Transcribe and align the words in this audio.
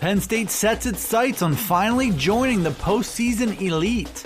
Penn 0.00 0.18
State 0.18 0.48
sets 0.48 0.86
its 0.86 1.00
sights 1.00 1.42
on 1.42 1.54
finally 1.54 2.10
joining 2.12 2.62
the 2.62 2.70
postseason 2.70 3.60
elite. 3.60 4.24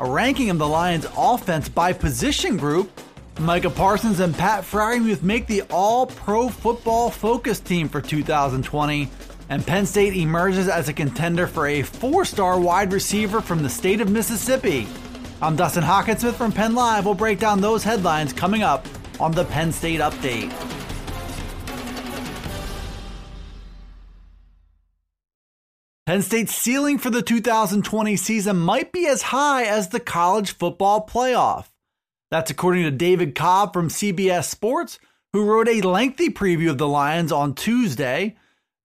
A 0.00 0.04
ranking 0.04 0.50
of 0.50 0.58
the 0.58 0.66
Lions' 0.66 1.06
offense 1.16 1.68
by 1.68 1.92
position 1.92 2.56
group, 2.56 2.90
Micah 3.38 3.70
Parsons 3.70 4.18
and 4.18 4.36
Pat 4.36 4.64
Freiermuth 4.64 5.22
make 5.22 5.46
the 5.46 5.62
All 5.70 6.06
Pro 6.06 6.48
Football 6.48 7.08
Focus 7.08 7.60
team 7.60 7.88
for 7.88 8.00
2020, 8.00 9.08
and 9.48 9.64
Penn 9.64 9.86
State 9.86 10.14
emerges 10.16 10.68
as 10.68 10.88
a 10.88 10.92
contender 10.92 11.46
for 11.46 11.68
a 11.68 11.82
four 11.82 12.24
star 12.24 12.58
wide 12.58 12.92
receiver 12.92 13.40
from 13.40 13.62
the 13.62 13.70
state 13.70 14.00
of 14.00 14.10
Mississippi. 14.10 14.88
I'm 15.40 15.54
Dustin 15.54 15.84
Hockensmith 15.84 16.34
from 16.34 16.50
Penn 16.50 16.74
Live. 16.74 17.04
We'll 17.04 17.14
break 17.14 17.38
down 17.38 17.60
those 17.60 17.84
headlines 17.84 18.32
coming 18.32 18.64
up 18.64 18.88
on 19.20 19.30
the 19.30 19.44
Penn 19.44 19.70
State 19.70 20.00
Update. 20.00 20.50
Penn 26.12 26.20
State's 26.20 26.54
ceiling 26.54 26.98
for 26.98 27.08
the 27.08 27.22
2020 27.22 28.16
season 28.16 28.58
might 28.58 28.92
be 28.92 29.06
as 29.06 29.22
high 29.22 29.64
as 29.64 29.88
the 29.88 29.98
college 29.98 30.50
football 30.52 31.06
playoff. 31.06 31.68
That's 32.30 32.50
according 32.50 32.82
to 32.82 32.90
David 32.90 33.34
Cobb 33.34 33.72
from 33.72 33.88
CBS 33.88 34.44
Sports, 34.44 34.98
who 35.32 35.42
wrote 35.42 35.68
a 35.68 35.80
lengthy 35.80 36.28
preview 36.28 36.68
of 36.68 36.76
the 36.76 36.86
Lions 36.86 37.32
on 37.32 37.54
Tuesday. 37.54 38.36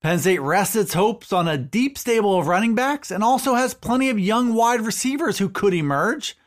Penn 0.01 0.19
State 0.19 0.39
rests 0.39 0.77
its 0.77 0.93
hopes 0.93 1.33
on 1.33 1.49
a 1.49 1.57
deep 1.57 1.97
stable 1.97 2.39
of 2.39 2.47
running 2.47 2.75
backs 2.75 3.11
and 3.11 3.21
also 3.21 3.55
has 3.55 3.73
plenty 3.73 4.09
of 4.09 4.17
young 4.17 4.53
wide 4.53 4.79
receivers 4.79 5.37
who 5.37 5.49
could 5.49 5.73
emerge. 5.73 6.37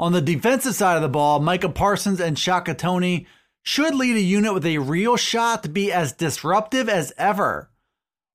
On 0.00 0.12
the 0.12 0.20
defensive 0.20 0.74
side 0.74 0.96
of 0.96 1.02
the 1.02 1.08
ball, 1.08 1.38
Micah 1.38 1.68
Parsons 1.68 2.18
and 2.18 2.36
Shaka 2.36 2.74
Toney 2.74 3.28
should 3.62 3.94
lead 3.94 4.16
a 4.16 4.20
unit 4.20 4.52
with 4.52 4.66
a 4.66 4.78
real 4.78 5.16
shot 5.16 5.62
to 5.62 5.68
be 5.68 5.92
as 5.92 6.10
disruptive 6.10 6.88
as 6.88 7.12
ever. 7.16 7.70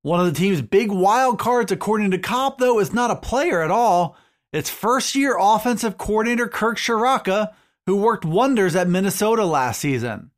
One 0.01 0.19
of 0.19 0.25
the 0.27 0.39
team's 0.39 0.61
big 0.61 0.91
wild 0.91 1.39
cards, 1.39 1.71
according 1.71 2.11
to 2.11 2.17
Cobb, 2.17 2.59
though, 2.59 2.79
is 2.79 2.93
not 2.93 3.11
a 3.11 3.15
player 3.15 3.61
at 3.61 3.71
all. 3.71 4.15
It's 4.53 4.69
first 4.69 5.13
year 5.13 5.37
offensive 5.39 5.97
coordinator 5.97 6.47
Kirk 6.47 6.77
Ciarrocca, 6.77 7.53
who 7.85 7.97
worked 7.97 8.23
wonders 8.23 8.75
at 8.75 8.87
Minnesota 8.87 9.45
last 9.45 9.81
season. 9.81 10.31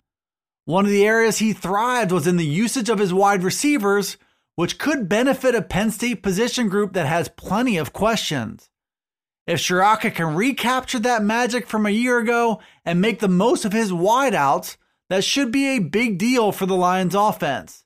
One 0.66 0.86
of 0.86 0.92
the 0.92 1.06
areas 1.06 1.38
he 1.38 1.54
thrived 1.54 2.12
was 2.12 2.28
in 2.28 2.38
the 2.38 2.45
usage 2.45 2.89
of 2.89 3.00
his 3.00 3.14
wide 3.14 3.44
receivers, 3.44 4.17
which 4.56 4.80
could 4.80 5.09
benefit 5.09 5.56
a 5.56 5.62
Penn 5.62 5.92
State 5.92 6.23
position 6.23 6.67
group 6.67 6.94
that 6.94 7.08
has 7.08 7.30
plenty 7.30 7.78
of 7.78 7.94
questions. 7.94 8.70
If 9.48 9.59
Ciarrocca 9.59 10.14
can 10.14 10.36
recapture 10.36 11.00
that 11.00 11.23
magic 11.23 11.67
from 11.67 11.86
a 11.86 11.92
year 11.92 12.20
ago 12.20 12.62
and 12.86 13.02
make 13.02 13.20
the 13.20 13.28
most 13.28 13.66
of 13.66 13.73
his 13.73 13.92
wideouts, 13.92 14.78
that 15.09 15.23
should 15.23 15.52
be 15.52 15.67
a 15.67 15.80
big 15.80 16.17
deal 16.17 16.52
for 16.52 16.66
the 16.66 16.76
Lions 16.76 17.16
offense. 17.16 17.84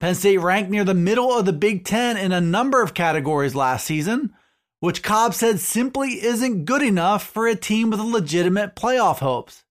Penn 0.00 0.14
State 0.14 0.38
ranked 0.38 0.70
near 0.70 0.84
the 0.84 0.94
middle 0.94 1.32
of 1.32 1.44
the 1.44 1.52
Big 1.52 1.84
Ten 1.84 2.16
in 2.16 2.30
a 2.30 2.40
number 2.40 2.82
of 2.82 2.94
categories 2.94 3.56
last 3.56 3.84
season, 3.84 4.32
which 4.80 5.02
Cobb 5.02 5.34
said 5.34 5.58
simply 5.58 6.22
isn't 6.22 6.64
good 6.64 6.82
enough 6.82 7.24
for 7.24 7.48
a 7.48 7.56
team 7.56 7.90
with 7.90 8.00
legitimate 8.00 8.76
playoff 8.76 9.18
hopes. 9.18 9.64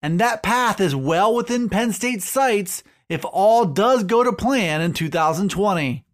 And 0.00 0.18
that 0.20 0.42
path 0.42 0.80
is 0.80 0.94
well 0.94 1.34
within 1.34 1.68
Penn 1.68 1.92
State's 1.92 2.24
sights 2.24 2.82
if 3.08 3.24
all 3.24 3.66
does 3.66 4.04
go 4.04 4.24
to 4.24 4.32
plan 4.32 4.80
in 4.80 4.94
2020. 4.94 6.04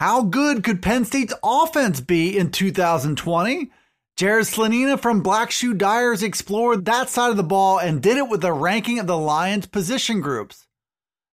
How 0.00 0.22
good 0.22 0.64
could 0.64 0.82
Penn 0.82 1.04
State's 1.06 1.34
offense 1.42 2.00
be 2.00 2.36
in 2.36 2.50
2020? 2.50 3.70
Jared 4.16 4.44
Slanina 4.44 5.00
from 5.00 5.22
Black 5.22 5.50
Shoe 5.50 5.72
Diaries 5.72 6.22
explored 6.22 6.84
that 6.84 7.08
side 7.08 7.30
of 7.30 7.36
the 7.36 7.42
ball 7.42 7.78
and 7.78 8.02
did 8.02 8.18
it 8.18 8.28
with 8.28 8.44
a 8.44 8.52
ranking 8.52 8.98
of 8.98 9.06
the 9.06 9.16
Lions' 9.16 9.66
position 9.66 10.20
groups. 10.20 10.66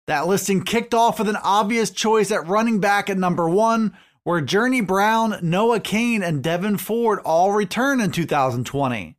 That 0.09 0.27
listing 0.27 0.63
kicked 0.63 0.95
off 0.95 1.19
with 1.19 1.29
an 1.29 1.37
obvious 1.37 1.91
choice 1.91 2.31
at 2.31 2.49
running 2.49 2.81
back 2.81 3.11
at 3.11 3.19
number 3.19 3.47
one, 3.47 3.95
where 4.25 4.41
Journey 4.41 4.81
Brown, 4.81 5.39
Noah 5.43 5.81
Cain, 5.81 6.23
and 6.23 6.43
Devyn 6.43 6.81
Ford 6.81 7.19
all 7.27 7.53
return 7.53 8.01
in 8.01 8.11
2020. 8.11 9.17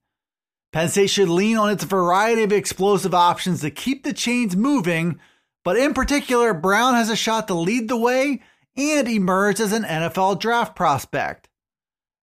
Penn 0.74 0.90
State 0.90 1.12
should 1.12 1.30
lean 1.30 1.58
on 1.58 1.70
its 1.70 1.84
variety 1.84 2.42
of 2.42 2.52
explosive 2.52 3.14
options 3.14 3.62
to 3.62 3.70
keep 3.70 4.04
the 4.04 4.14
chains 4.14 4.56
moving, 4.56 5.20
but 5.64 5.78
in 5.78 5.94
particular, 5.94 6.56
Brown 6.56 6.96
has 6.96 7.12
a 7.12 7.16
shot 7.16 7.48
to 7.50 7.54
lead 7.54 7.88
the 7.88 7.96
way 7.96 8.42
and 8.76 9.08
emerge 9.08 9.60
as 9.60 9.72
an 9.72 9.84
NFL 9.84 10.40
draft 10.40 10.76
prospect. 10.76 11.50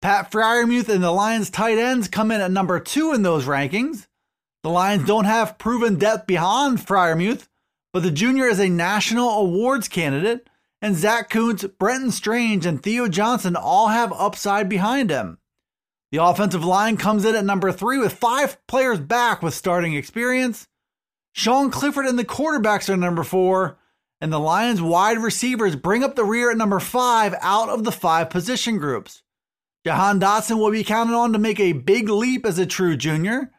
Pat 0.01 0.31
Freiermuth 0.31 0.87
and 0.87 1.03
the 1.03 1.11
Lions 1.11 1.49
tight 1.49 1.77
ends 1.77 2.07
come 2.07 2.31
in 2.31 2.39
at 2.39 2.51
number 2.51 2.79
two 2.79 3.11
in 3.11 3.21
those 3.21 3.43
rankings. 3.43 4.07
The 4.63 4.69
Lions 4.69 5.05
don't 5.05 5.25
have 5.25 5.57
proven 5.57 5.95
depth 5.95 6.25
beyond 6.25 6.79
Freiermuth, 6.79 7.49
but 7.95 8.03
the 8.03 8.11
junior 8.11 8.45
is 8.45 8.59
a 8.59 8.67
national 8.67 9.29
awards 9.29 9.87
candidate, 9.87 10.49
and 10.81 10.97
Zach 10.97 11.29
Kuntz, 11.29 11.63
Brenton 11.63 12.11
Strange, 12.11 12.65
and 12.65 12.83
Theo 12.83 13.07
Johnson 13.07 13.55
all 13.55 13.87
have 13.87 14.11
upside 14.11 14.67
behind 14.67 15.09
him. 15.09 15.37
The 16.11 16.21
offensive 16.21 16.65
line 16.65 16.97
comes 16.97 17.23
in 17.23 17.35
at 17.35 17.45
number 17.45 17.71
three 17.71 17.97
with 17.97 18.11
five 18.11 18.57
players 18.67 18.99
back 18.99 19.41
with 19.41 19.53
starting 19.53 19.93
experience. 19.93 20.67
Sean 21.31 21.71
Clifford 21.71 22.05
and 22.05 22.19
the 22.19 22.25
quarterbacks 22.25 22.89
are 22.89 22.97
number 22.97 23.23
four, 23.23 23.77
and 24.19 24.29
the 24.29 24.41
Lions 24.41 24.81
wide 24.81 25.19
receivers 25.19 25.77
bring 25.77 26.03
up 26.03 26.17
the 26.17 26.25
rear 26.25 26.51
at 26.51 26.57
number 26.57 26.81
five 26.81 27.33
out 27.39 27.69
of 27.69 27.85
the 27.85 27.93
five 27.93 28.29
position 28.29 28.77
groups. 28.77 29.23
Jahan 29.85 30.19
Dotson 30.19 30.57
will 30.57 30.71
be 30.71 30.83
counted 30.83 31.15
on 31.15 31.31
to 31.31 31.39
make 31.39 31.61
a 31.61 31.71
big 31.71 32.09
leap 32.09 32.45
as 32.45 32.59
a 32.59 32.65
true 32.65 32.97
junior, 32.97 33.51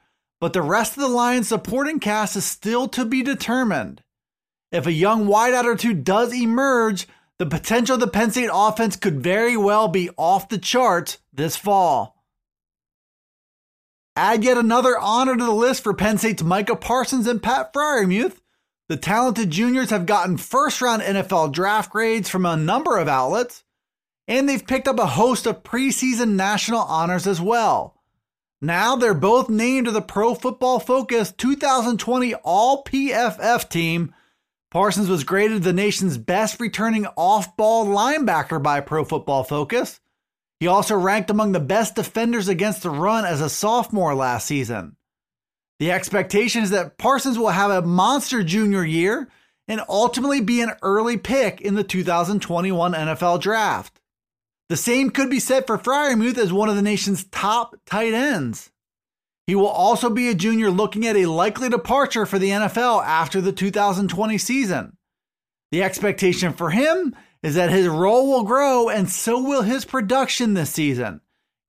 but 0.42 0.52
the 0.52 0.60
rest 0.60 0.92
of 0.92 1.00
the 1.00 1.08
Lions 1.08 1.48
supporting 1.48 2.00
cast 2.00 2.36
is 2.36 2.44
still 2.44 2.86
to 2.88 3.06
be 3.06 3.22
determined. 3.22 4.02
If 4.76 4.86
a 4.86 4.92
young 4.92 5.26
wideout 5.26 5.64
or 5.64 5.74
two 5.74 5.94
does 5.94 6.34
emerge, 6.34 7.08
the 7.38 7.46
potential 7.46 7.94
of 7.94 8.00
the 8.00 8.06
Penn 8.06 8.30
State 8.30 8.50
offense 8.52 8.94
could 8.94 9.22
very 9.22 9.56
well 9.56 9.88
be 9.88 10.10
off 10.18 10.50
the 10.50 10.58
charts 10.58 11.16
this 11.32 11.56
fall. 11.56 12.22
Add 14.16 14.44
yet 14.44 14.58
another 14.58 14.98
honor 14.98 15.34
to 15.34 15.42
the 15.42 15.50
list 15.50 15.82
for 15.82 15.94
Penn 15.94 16.18
State's 16.18 16.42
Micah 16.42 16.76
Parsons 16.76 17.26
and 17.26 17.42
Pat 17.42 17.72
Freiermuth. 17.72 18.42
The 18.90 18.98
talented 18.98 19.48
juniors 19.48 19.88
have 19.88 20.04
gotten 20.04 20.36
first 20.36 20.82
round 20.82 21.00
NFL 21.00 21.54
draft 21.54 21.90
grades 21.90 22.28
from 22.28 22.44
a 22.44 22.54
number 22.54 22.98
of 22.98 23.08
outlets, 23.08 23.64
and 24.28 24.46
they've 24.46 24.66
picked 24.66 24.88
up 24.88 24.98
a 24.98 25.06
host 25.06 25.46
of 25.46 25.62
preseason 25.62 26.32
national 26.32 26.80
honors 26.80 27.26
as 27.26 27.40
well. 27.40 27.98
Now 28.60 28.94
they're 28.94 29.14
both 29.14 29.48
named 29.48 29.86
to 29.86 29.92
the 29.92 30.02
Pro 30.02 30.34
Football 30.34 30.80
Focus 30.80 31.32
2020 31.32 32.34
All 32.34 32.84
PFF 32.84 33.70
team 33.70 34.12
Parsons 34.70 35.08
was 35.08 35.24
graded 35.24 35.62
the 35.62 35.72
nation's 35.72 36.18
best 36.18 36.60
returning 36.60 37.06
off 37.16 37.56
ball 37.56 37.86
linebacker 37.86 38.62
by 38.62 38.80
Pro 38.80 39.04
Football 39.04 39.44
Focus. 39.44 40.00
He 40.58 40.66
also 40.66 40.96
ranked 40.96 41.30
among 41.30 41.52
the 41.52 41.60
best 41.60 41.94
defenders 41.94 42.48
against 42.48 42.82
the 42.82 42.90
run 42.90 43.24
as 43.24 43.40
a 43.40 43.48
sophomore 43.48 44.14
last 44.14 44.46
season. 44.46 44.96
The 45.78 45.92
expectation 45.92 46.62
is 46.62 46.70
that 46.70 46.98
Parsons 46.98 47.38
will 47.38 47.50
have 47.50 47.70
a 47.70 47.86
monster 47.86 48.42
junior 48.42 48.84
year 48.84 49.28
and 49.68 49.82
ultimately 49.88 50.40
be 50.40 50.62
an 50.62 50.72
early 50.82 51.18
pick 51.18 51.60
in 51.60 51.74
the 51.74 51.84
2021 51.84 52.92
NFL 52.92 53.40
Draft. 53.40 54.00
The 54.68 54.76
same 54.76 55.10
could 55.10 55.30
be 55.30 55.40
said 55.40 55.66
for 55.66 55.78
Freiermuth 55.78 56.38
as 56.38 56.52
one 56.52 56.68
of 56.68 56.76
the 56.76 56.82
nation's 56.82 57.24
top 57.24 57.76
tight 57.84 58.14
ends. 58.14 58.70
He 59.46 59.54
will 59.54 59.68
also 59.68 60.10
be 60.10 60.28
a 60.28 60.34
junior 60.34 60.70
looking 60.70 61.06
at 61.06 61.16
a 61.16 61.26
likely 61.26 61.68
departure 61.68 62.26
for 62.26 62.38
the 62.38 62.50
NFL 62.50 63.04
after 63.04 63.40
the 63.40 63.52
2020 63.52 64.38
season. 64.38 64.96
The 65.70 65.82
expectation 65.82 66.52
for 66.52 66.70
him 66.70 67.14
is 67.42 67.54
that 67.54 67.70
his 67.70 67.86
role 67.86 68.28
will 68.28 68.42
grow 68.42 68.88
and 68.88 69.08
so 69.08 69.40
will 69.40 69.62
his 69.62 69.84
production 69.84 70.54
this 70.54 70.70
season, 70.70 71.20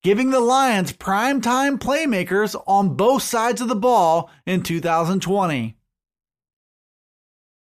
giving 0.01 0.31
the 0.31 0.39
Lions 0.39 0.91
primetime 0.91 1.77
playmakers 1.77 2.59
on 2.65 2.95
both 2.95 3.21
sides 3.21 3.61
of 3.61 3.67
the 3.67 3.75
ball 3.75 4.31
in 4.45 4.63
2020. 4.63 5.77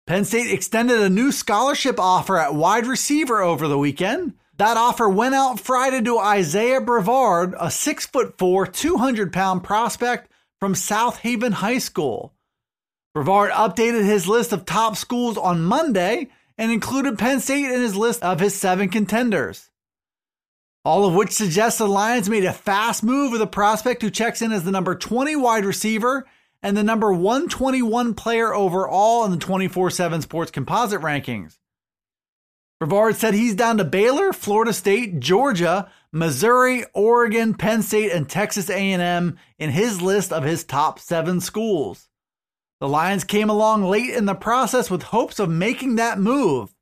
Penn 0.06 0.24
State 0.24 0.52
extended 0.52 1.00
a 1.00 1.10
new 1.10 1.32
scholarship 1.32 1.98
offer 1.98 2.38
at 2.38 2.54
wide 2.54 2.86
receiver 2.86 3.42
over 3.42 3.66
the 3.66 3.78
weekend. 3.78 4.34
That 4.58 4.78
offer 4.78 5.06
went 5.06 5.34
out 5.34 5.60
Friday 5.60 6.00
to 6.02 6.18
Isaiah 6.18 6.80
Brevard, 6.80 7.52
a 7.54 7.66
6'4, 7.66 8.72
200 8.72 9.32
pound 9.32 9.62
prospect 9.62 10.30
from 10.58 10.72
Southaven 10.72 11.52
High 11.52 11.78
School. 11.78 12.32
Brevard 13.12 13.50
updated 13.50 14.04
his 14.04 14.26
list 14.26 14.52
of 14.52 14.64
top 14.64 14.96
schools 14.96 15.36
on 15.36 15.62
Monday 15.62 16.28
and 16.56 16.72
included 16.72 17.18
Penn 17.18 17.40
State 17.40 17.66
in 17.66 17.82
his 17.82 17.96
list 17.96 18.22
of 18.22 18.40
his 18.40 18.54
seven 18.54 18.88
contenders. 18.88 19.68
All 20.86 21.04
of 21.04 21.14
which 21.14 21.32
suggests 21.32 21.78
the 21.78 21.88
Lions 21.88 22.30
made 22.30 22.44
a 22.44 22.52
fast 22.52 23.02
move 23.02 23.32
with 23.32 23.42
a 23.42 23.46
prospect 23.46 24.00
who 24.00 24.10
checks 24.10 24.40
in 24.40 24.52
as 24.52 24.64
the 24.64 24.70
number 24.70 24.94
20 24.94 25.36
wide 25.36 25.66
receiver 25.66 26.26
and 26.62 26.76
the 26.76 26.84
number 26.84 27.12
121 27.12 28.14
player 28.14 28.54
overall 28.54 29.24
in 29.26 29.32
the 29.32 29.36
24 29.36 29.90
7 29.90 30.22
sports 30.22 30.50
composite 30.50 31.02
rankings. 31.02 31.58
Brevard 32.78 33.16
said 33.16 33.32
he's 33.32 33.54
down 33.54 33.78
to 33.78 33.84
Baylor, 33.84 34.32
Florida 34.32 34.72
State, 34.72 35.18
Georgia, 35.18 35.90
Missouri, 36.12 36.84
Oregon, 36.92 37.54
Penn 37.54 37.82
State, 37.82 38.12
and 38.12 38.28
Texas 38.28 38.68
A&M 38.68 39.38
in 39.58 39.70
his 39.70 40.02
list 40.02 40.32
of 40.32 40.44
his 40.44 40.64
top 40.64 40.98
7 40.98 41.40
schools. 41.40 42.08
The 42.80 42.88
Lions 42.88 43.24
came 43.24 43.48
along 43.48 43.84
late 43.84 44.10
in 44.10 44.26
the 44.26 44.34
process 44.34 44.90
with 44.90 45.04
hopes 45.04 45.38
of 45.38 45.48
making 45.48 45.96
that 45.96 46.18
move. 46.18 46.74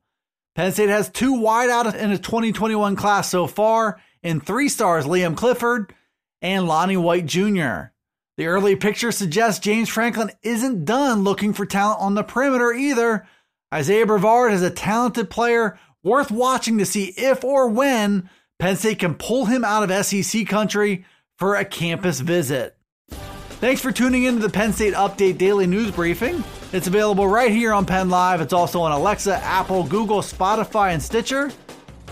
Penn 0.56 0.72
State 0.72 0.88
has 0.88 1.08
two 1.08 1.34
wideouts 1.34 1.94
in 1.94 2.10
a 2.10 2.18
2021 2.18 2.96
class 2.96 3.28
so 3.28 3.46
far, 3.46 4.00
in 4.22 4.40
three 4.40 4.68
stars 4.68 5.04
Liam 5.04 5.36
Clifford 5.36 5.94
and 6.42 6.66
Lonnie 6.66 6.96
White 6.96 7.26
Jr. 7.26 7.92
The 8.36 8.46
early 8.46 8.74
picture 8.74 9.12
suggests 9.12 9.60
James 9.60 9.88
Franklin 9.88 10.32
isn't 10.42 10.84
done 10.84 11.22
looking 11.22 11.52
for 11.52 11.66
talent 11.66 12.00
on 12.00 12.14
the 12.14 12.24
perimeter 12.24 12.72
either. 12.72 13.28
Isaiah 13.74 14.06
Brevard 14.06 14.52
is 14.52 14.62
a 14.62 14.70
talented 14.70 15.28
player 15.28 15.76
worth 16.04 16.30
watching 16.30 16.78
to 16.78 16.86
see 16.86 17.06
if 17.16 17.42
or 17.42 17.68
when 17.68 18.30
Penn 18.60 18.76
State 18.76 19.00
can 19.00 19.16
pull 19.16 19.46
him 19.46 19.64
out 19.64 19.90
of 19.90 20.06
SEC 20.06 20.46
country 20.46 21.04
for 21.38 21.56
a 21.56 21.64
campus 21.64 22.20
visit. 22.20 22.76
Thanks 23.10 23.80
for 23.80 23.90
tuning 23.90 24.22
in 24.22 24.36
to 24.36 24.42
the 24.42 24.48
Penn 24.48 24.72
State 24.72 24.94
Update 24.94 25.38
Daily 25.38 25.66
News 25.66 25.90
Briefing. 25.90 26.44
It's 26.72 26.86
available 26.86 27.26
right 27.26 27.50
here 27.50 27.72
on 27.72 27.84
Penn 27.84 28.10
Live. 28.10 28.40
It's 28.40 28.52
also 28.52 28.80
on 28.80 28.92
Alexa, 28.92 29.42
Apple, 29.42 29.82
Google, 29.82 30.20
Spotify, 30.20 30.92
and 30.92 31.02
Stitcher. 31.02 31.50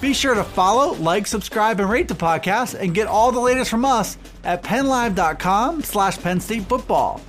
Be 0.01 0.15
sure 0.15 0.35
to 0.35 0.43
follow, 0.43 0.95
like, 0.95 1.29
subscribe, 1.29 1.79
and 1.79 1.89
rate 1.89 2.09
the 2.09 2.15
podcast 2.15 2.75
and 2.75 2.93
get 2.93 3.07
all 3.07 3.31
the 3.31 3.39
latest 3.39 3.71
from 3.71 3.85
us 3.85 4.19
at 4.43 4.65
pennlive.com 4.65 5.85
slash 5.85 6.19
Penn 6.19 6.41
State 6.41 6.65
Football. 6.65 7.21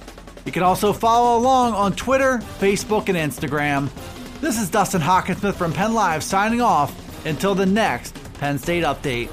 You 0.44 0.52
can 0.52 0.64
also 0.64 0.92
follow 0.92 1.38
along 1.38 1.74
on 1.74 1.94
Twitter, 1.94 2.40
Facebook, 2.60 3.10
and 3.10 3.18
Instagram. 3.18 3.90
This 4.44 4.62
is 4.62 4.70
Dustin 4.70 5.00
Hockensmith 5.00 5.54
from 5.54 5.72
Penn 5.72 5.94
Live 5.94 6.22
signing 6.22 6.60
off 6.60 6.94
until 7.26 7.56
the 7.56 7.66
next 7.66 8.14
Penn 8.34 8.60
State 8.60 8.84
Update. 8.84 9.30